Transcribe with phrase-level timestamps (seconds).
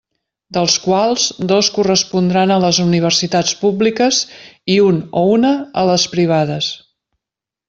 [0.55, 4.23] Dels quals, dos correspondran a les universitats públiques
[4.77, 6.73] i un o una a les privades.